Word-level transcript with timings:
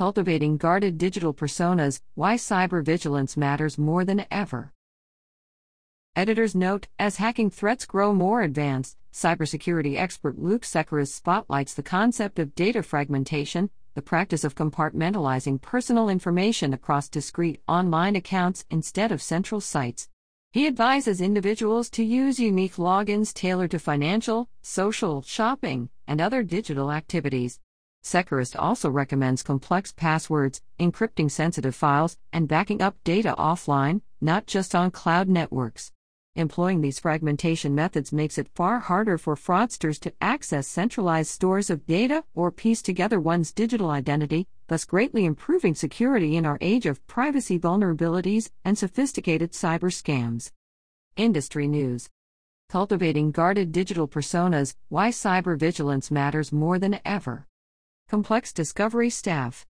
Cultivating 0.00 0.56
guarded 0.56 0.96
digital 0.96 1.34
personas 1.34 2.00
Why 2.14 2.36
Cyber 2.36 2.82
Vigilance 2.82 3.36
Matters 3.36 3.76
More 3.76 4.02
Than 4.02 4.24
Ever. 4.30 4.72
Editor's 6.16 6.54
note 6.54 6.88
As 6.98 7.16
hacking 7.16 7.50
threats 7.50 7.84
grow 7.84 8.14
more 8.14 8.40
advanced, 8.40 8.96
cybersecurity 9.12 9.98
expert 9.98 10.38
Luke 10.38 10.62
Secrist 10.62 11.12
spotlights 11.12 11.74
the 11.74 11.82
concept 11.82 12.38
of 12.38 12.54
data 12.54 12.82
fragmentation, 12.82 13.68
the 13.92 14.00
practice 14.00 14.42
of 14.42 14.54
compartmentalizing 14.54 15.60
personal 15.60 16.08
information 16.08 16.72
across 16.72 17.10
discrete 17.10 17.60
online 17.68 18.16
accounts 18.16 18.64
instead 18.70 19.12
of 19.12 19.20
central 19.20 19.60
sites. 19.60 20.08
He 20.50 20.66
advises 20.66 21.20
individuals 21.20 21.90
to 21.90 22.02
use 22.02 22.40
unique 22.40 22.76
logins 22.76 23.34
tailored 23.34 23.72
to 23.72 23.78
financial, 23.78 24.48
social, 24.62 25.20
shopping, 25.20 25.90
and 26.06 26.22
other 26.22 26.42
digital 26.42 26.90
activities. 26.90 27.60
Secrist 28.02 28.56
also 28.58 28.90
recommends 28.90 29.42
complex 29.42 29.92
passwords, 29.92 30.62
encrypting 30.78 31.30
sensitive 31.30 31.74
files, 31.74 32.16
and 32.32 32.48
backing 32.48 32.80
up 32.80 32.96
data 33.04 33.34
offline, 33.38 34.00
not 34.20 34.46
just 34.46 34.74
on 34.74 34.90
cloud 34.90 35.28
networks. 35.28 35.92
Employing 36.36 36.80
these 36.80 37.00
fragmentation 37.00 37.74
methods 37.74 38.12
makes 38.12 38.38
it 38.38 38.48
far 38.54 38.78
harder 38.78 39.18
for 39.18 39.34
fraudsters 39.34 39.98
to 40.00 40.12
access 40.20 40.66
centralized 40.66 41.30
stores 41.30 41.68
of 41.68 41.86
data 41.86 42.24
or 42.34 42.52
piece 42.52 42.82
together 42.82 43.20
one's 43.20 43.52
digital 43.52 43.90
identity, 43.90 44.46
thus 44.68 44.84
greatly 44.84 45.24
improving 45.24 45.74
security 45.74 46.36
in 46.36 46.46
our 46.46 46.56
age 46.60 46.86
of 46.86 47.04
privacy 47.06 47.58
vulnerabilities 47.58 48.50
and 48.64 48.78
sophisticated 48.78 49.52
cyber 49.52 49.90
scams. 49.90 50.52
Industry 51.16 51.66
News 51.66 52.08
Cultivating 52.68 53.32
Guarded 53.32 53.72
Digital 53.72 54.06
Personas 54.06 54.76
Why 54.88 55.10
Cyber 55.10 55.58
Vigilance 55.58 56.12
Matters 56.12 56.52
More 56.52 56.78
Than 56.78 57.00
Ever. 57.04 57.48
ComplexDiscovery 58.10 59.12
Staff. 59.12 59.68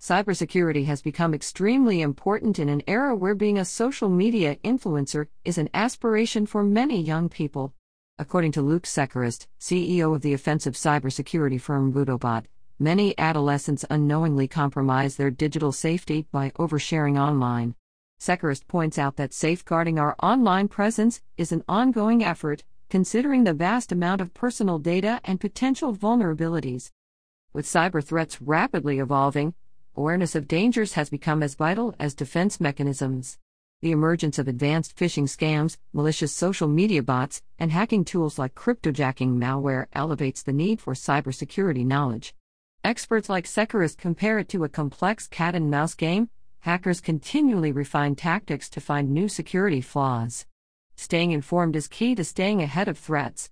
Cybersecurity 0.00 0.84
has 0.84 1.02
become 1.02 1.34
extremely 1.34 2.00
important 2.00 2.60
in 2.60 2.68
an 2.68 2.80
era 2.86 3.16
where 3.16 3.34
being 3.34 3.58
a 3.58 3.64
social 3.64 4.08
media 4.08 4.54
influencer 4.62 5.26
is 5.44 5.58
an 5.58 5.68
aspiration 5.74 6.46
for 6.46 6.62
many 6.62 7.02
young 7.02 7.28
people. 7.28 7.74
According 8.20 8.52
to 8.52 8.62
Luke 8.62 8.84
Secrist, 8.84 9.48
CEO 9.58 10.14
of 10.14 10.22
the 10.22 10.32
offensive 10.32 10.74
cybersecurity 10.74 11.60
firm 11.60 11.92
BuddoBot, 11.92 12.44
many 12.78 13.18
adolescents 13.18 13.84
unknowingly 13.90 14.46
compromise 14.46 15.16
their 15.16 15.32
digital 15.32 15.72
safety 15.72 16.28
by 16.30 16.50
oversharing 16.50 17.20
online. 17.20 17.74
Secrist 18.20 18.68
points 18.68 18.96
out 18.96 19.16
that 19.16 19.34
safeguarding 19.34 19.98
our 19.98 20.14
online 20.22 20.68
presence 20.68 21.20
is 21.36 21.50
an 21.50 21.64
ongoing 21.68 22.22
effort, 22.22 22.62
considering 22.88 23.42
the 23.42 23.52
vast 23.52 23.90
amount 23.90 24.20
of 24.20 24.34
personal 24.34 24.78
data 24.78 25.20
and 25.24 25.40
potential 25.40 25.92
vulnerabilities. 25.92 26.92
With 27.54 27.66
cyber 27.66 28.02
threats 28.02 28.40
rapidly 28.40 28.98
evolving, 28.98 29.52
awareness 29.94 30.34
of 30.34 30.48
dangers 30.48 30.94
has 30.94 31.10
become 31.10 31.42
as 31.42 31.54
vital 31.54 31.94
as 31.98 32.14
defense 32.14 32.58
mechanisms. 32.58 33.38
The 33.82 33.90
emergence 33.90 34.38
of 34.38 34.48
advanced 34.48 34.96
phishing 34.96 35.24
scams, 35.24 35.76
malicious 35.92 36.32
social 36.32 36.66
media 36.66 37.02
bots, 37.02 37.42
and 37.58 37.70
hacking 37.70 38.06
tools 38.06 38.38
like 38.38 38.54
cryptojacking 38.54 39.36
malware 39.36 39.86
elevates 39.92 40.42
the 40.42 40.54
need 40.54 40.80
for 40.80 40.94
cybersecurity 40.94 41.84
knowledge. 41.84 42.34
Experts 42.84 43.28
like 43.28 43.44
Secrist 43.44 43.98
compare 43.98 44.38
it 44.38 44.48
to 44.48 44.64
a 44.64 44.70
complex 44.70 45.28
cat 45.28 45.54
and 45.54 45.70
mouse 45.70 45.94
game. 45.94 46.30
Hackers 46.60 47.02
continually 47.02 47.70
refine 47.70 48.14
tactics 48.14 48.70
to 48.70 48.80
find 48.80 49.10
new 49.10 49.28
security 49.28 49.82
flaws. 49.82 50.46
Staying 50.96 51.32
informed 51.32 51.76
is 51.76 51.86
key 51.86 52.14
to 52.14 52.24
staying 52.24 52.62
ahead 52.62 52.88
of 52.88 52.96
threats. 52.96 53.50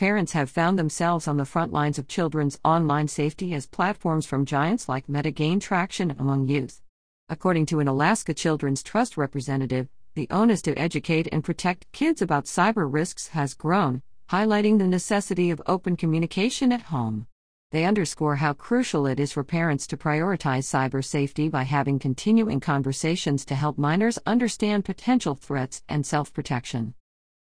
Parents 0.00 0.32
have 0.32 0.48
found 0.48 0.78
themselves 0.78 1.28
on 1.28 1.36
the 1.36 1.44
front 1.44 1.74
lines 1.74 1.98
of 1.98 2.08
children's 2.08 2.58
online 2.64 3.06
safety 3.06 3.52
as 3.52 3.66
platforms 3.66 4.24
from 4.24 4.46
giants 4.46 4.88
like 4.88 5.10
Meta 5.10 5.30
gain 5.30 5.60
traction 5.60 6.12
among 6.18 6.48
youth. 6.48 6.80
According 7.28 7.66
to 7.66 7.80
an 7.80 7.86
Alaska 7.86 8.32
Children's 8.32 8.82
Trust 8.82 9.18
representative, 9.18 9.90
the 10.14 10.26
onus 10.30 10.62
to 10.62 10.74
educate 10.78 11.28
and 11.30 11.44
protect 11.44 11.92
kids 11.92 12.22
about 12.22 12.46
cyber 12.46 12.90
risks 12.90 13.28
has 13.36 13.52
grown, 13.52 14.00
highlighting 14.30 14.78
the 14.78 14.88
necessity 14.88 15.50
of 15.50 15.60
open 15.66 15.98
communication 15.98 16.72
at 16.72 16.88
home. 16.88 17.26
They 17.70 17.84
underscore 17.84 18.36
how 18.36 18.54
crucial 18.54 19.06
it 19.06 19.20
is 19.20 19.32
for 19.32 19.44
parents 19.44 19.86
to 19.88 19.98
prioritize 19.98 20.64
cyber 20.64 21.04
safety 21.04 21.50
by 21.50 21.64
having 21.64 21.98
continuing 21.98 22.60
conversations 22.60 23.44
to 23.44 23.54
help 23.54 23.76
minors 23.76 24.18
understand 24.24 24.86
potential 24.86 25.34
threats 25.34 25.82
and 25.90 26.06
self 26.06 26.32
protection. 26.32 26.94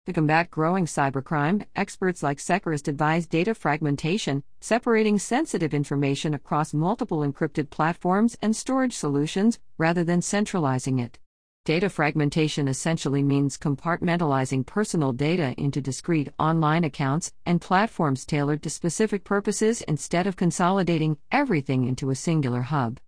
To 0.08 0.14
combat 0.14 0.50
growing 0.50 0.86
cybercrime, 0.86 1.66
experts 1.76 2.22
like 2.22 2.38
Secrist 2.38 2.88
advise 2.88 3.26
data 3.26 3.54
fragmentation, 3.54 4.42
separating 4.58 5.18
sensitive 5.18 5.74
information 5.74 6.32
across 6.32 6.72
multiple 6.72 7.18
encrypted 7.18 7.68
platforms 7.68 8.34
and 8.40 8.56
storage 8.56 8.94
solutions, 8.94 9.58
rather 9.76 10.02
than 10.04 10.22
centralizing 10.22 10.98
it. 10.98 11.18
Data 11.66 11.90
fragmentation 11.90 12.68
essentially 12.68 13.22
means 13.22 13.58
compartmentalizing 13.58 14.64
personal 14.64 15.12
data 15.12 15.54
into 15.58 15.82
discrete 15.82 16.30
online 16.38 16.84
accounts 16.84 17.30
and 17.44 17.60
platforms 17.60 18.24
tailored 18.24 18.62
to 18.62 18.70
specific 18.70 19.24
purposes 19.24 19.82
instead 19.82 20.26
of 20.26 20.36
consolidating 20.36 21.18
everything 21.30 21.84
into 21.84 22.08
a 22.08 22.14
singular 22.14 22.62
hub. 22.62 22.98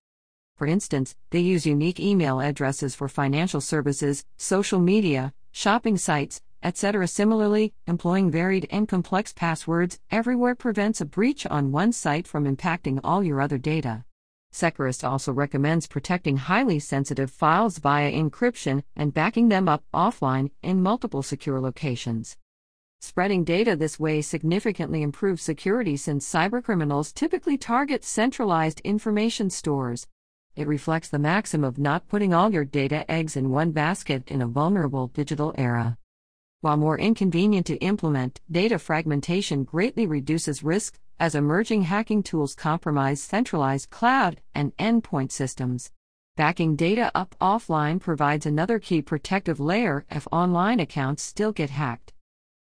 For 0.54 0.66
instance, 0.66 1.16
they 1.30 1.40
use 1.40 1.64
unique 1.64 1.98
email 1.98 2.40
addresses 2.40 2.94
for 2.94 3.08
financial 3.08 3.62
services, 3.62 4.26
social 4.36 4.80
media, 4.80 5.32
shopping 5.50 5.96
sites, 5.96 6.42
etc. 6.62 7.06
Similarly, 7.06 7.72
employing 7.86 8.30
varied 8.30 8.66
and 8.70 8.88
complex 8.88 9.32
passwords 9.32 9.98
everywhere 10.10 10.54
prevents 10.54 11.00
a 11.00 11.04
breach 11.04 11.46
on 11.46 11.72
one 11.72 11.92
site 11.92 12.26
from 12.26 12.44
impacting 12.44 13.00
all 13.02 13.24
your 13.24 13.40
other 13.40 13.58
data. 13.58 14.04
Secrist 14.52 15.08
also 15.08 15.32
recommends 15.32 15.86
protecting 15.86 16.36
highly 16.36 16.78
sensitive 16.78 17.30
files 17.30 17.78
via 17.78 18.10
encryption 18.12 18.82
and 18.96 19.14
backing 19.14 19.48
them 19.48 19.68
up 19.68 19.84
offline 19.94 20.50
in 20.62 20.82
multiple 20.82 21.22
secure 21.22 21.60
locations. 21.60 22.36
Spreading 23.00 23.44
data 23.44 23.76
this 23.76 23.98
way 23.98 24.20
significantly 24.20 25.02
improves 25.02 25.40
security 25.40 25.96
since 25.96 26.30
cybercriminals 26.30 27.14
typically 27.14 27.56
target 27.56 28.04
centralized 28.04 28.80
information 28.80 29.48
stores. 29.48 30.06
It 30.56 30.66
reflects 30.66 31.08
the 31.08 31.18
maxim 31.18 31.64
of 31.64 31.78
not 31.78 32.08
putting 32.08 32.34
all 32.34 32.52
your 32.52 32.64
data 32.64 33.10
eggs 33.10 33.36
in 33.36 33.50
one 33.50 33.70
basket 33.70 34.24
in 34.26 34.42
a 34.42 34.48
vulnerable 34.48 35.06
digital 35.06 35.54
era. 35.56 35.96
While 36.62 36.76
more 36.76 36.98
inconvenient 36.98 37.66
to 37.68 37.78
implement, 37.78 38.42
data 38.50 38.78
fragmentation 38.78 39.64
greatly 39.64 40.06
reduces 40.06 40.62
risk 40.62 40.98
as 41.18 41.34
emerging 41.34 41.82
hacking 41.82 42.22
tools 42.22 42.54
compromise 42.54 43.22
centralized 43.22 43.88
cloud 43.88 44.42
and 44.54 44.76
endpoint 44.76 45.32
systems. 45.32 45.90
Backing 46.36 46.76
data 46.76 47.10
up 47.14 47.34
offline 47.40 47.98
provides 47.98 48.44
another 48.44 48.78
key 48.78 49.00
protective 49.00 49.58
layer 49.58 50.04
if 50.10 50.28
online 50.30 50.80
accounts 50.80 51.22
still 51.22 51.52
get 51.52 51.70
hacked. 51.70 52.12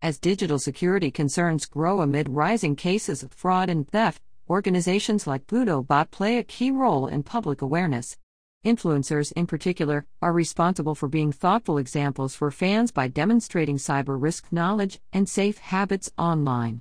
As 0.01 0.21
digital 0.21 0.61
security 0.61 1.11
concerns 1.11 1.67
grow 1.67 2.03
amid 2.03 2.29
rising 2.29 2.77
cases 2.77 3.25
of 3.25 3.33
fraud 3.33 3.69
and 3.69 3.89
theft, 3.89 4.23
organizations 4.49 5.27
like 5.27 5.49
BuddoBot 5.49 6.13
play 6.13 6.39
a 6.39 6.45
key 6.45 6.71
role 6.71 7.09
in 7.09 7.25
public 7.25 7.61
awareness. 7.61 8.17
Influencers, 8.65 9.33
in 9.33 9.49
particular, 9.49 10.07
are 10.21 10.33
responsible 10.33 10.95
for 10.95 11.09
being 11.09 11.33
thoughtful 11.33 11.79
examples 11.79 12.37
for 12.37 12.53
fans 12.53 12.93
by 12.93 13.09
demonstrating 13.09 13.77
cyber 13.77 14.21
risk 14.21 14.53
knowledge 14.53 15.01
and 15.13 15.29
safe 15.29 15.59
habits 15.59 16.13
online. 16.17 16.81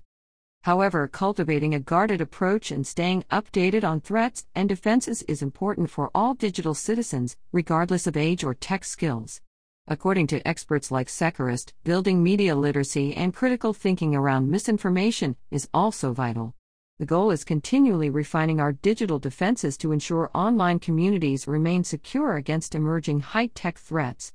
However, 0.62 1.08
cultivating 1.08 1.74
a 1.74 1.80
guarded 1.80 2.22
approach 2.22 2.70
and 2.70 2.86
staying 2.86 3.24
updated 3.32 3.84
on 3.84 4.00
threats 4.00 4.46
and 4.54 4.70
defenses 4.70 5.24
is 5.24 5.42
important 5.42 5.90
for 5.90 6.12
all 6.14 6.36
digital 6.36 6.76
citizens, 6.76 7.36
regardless 7.52 8.06
of 8.06 8.16
age 8.16 8.44
or 8.44 8.54
tech 8.54 8.86
skills. 8.86 9.42
According 9.88 10.28
to 10.28 10.48
experts 10.48 10.92
like 10.92 11.08
Secrist, 11.08 11.74
building 11.84 12.22
media 12.22 12.56
literacy 12.56 13.16
and 13.16 13.34
critical 13.34 13.74
thinking 13.74 14.16
around 14.16 14.52
misinformation 14.52 15.36
is 15.50 15.68
also 15.74 16.14
vital. 16.14 16.54
The 17.02 17.08
goal 17.08 17.32
is 17.32 17.44
continually 17.44 18.12
refining 18.12 18.60
our 18.60 18.74
digital 18.74 19.18
defenses 19.18 19.76
to 19.78 19.92
ensure 19.92 20.30
online 20.36 20.78
communities 20.78 21.48
remain 21.48 21.84
secure 21.84 22.36
against 22.36 22.76
emerging 22.76 23.22
high 23.22 23.48
tech 23.48 23.80
threats. 23.80 24.34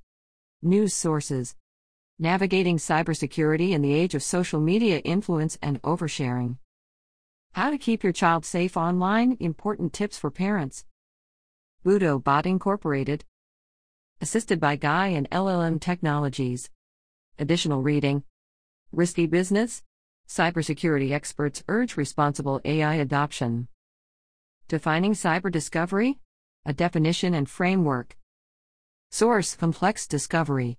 News 0.62 0.92
sources 0.92 1.54
Navigating 2.18 2.78
cybersecurity 2.78 3.70
in 3.70 3.82
the 3.82 3.94
age 3.94 4.16
of 4.16 4.22
social 4.24 4.58
media 4.58 4.98
influence 4.98 5.56
and 5.62 5.80
oversharing. 5.82 6.56
How 7.52 7.70
to 7.70 7.78
keep 7.78 8.02
your 8.02 8.12
child 8.12 8.44
safe 8.44 8.76
online 8.76 9.36
important 9.38 9.92
tips 9.92 10.19
for 10.19 10.32
parents. 10.32 10.84
BuddoBot 11.84 12.46
Incorporated. 12.46 13.24
Assisted 14.20 14.58
by 14.58 14.74
GAI 14.74 15.06
and 15.10 15.30
LLM 15.30 15.80
Technologies. 15.80 16.69
Additional 17.38 17.80
reading. 17.80 18.24
Risky 18.90 19.26
Business? 19.26 19.84
Cybersecurity 20.28 21.12
experts 21.12 21.62
urge 21.69 21.96
responsible 21.96 22.61
AI 22.64 22.94
adoption. 22.94 23.69
Defining 24.69 25.12
cyber 25.12 25.50
discovery? 25.52 26.19
A 26.64 26.73
definition 26.73 27.32
and 27.32 27.49
framework. 27.49 28.17
Source 29.11 29.55
ComplexDiscovery. 29.56 30.76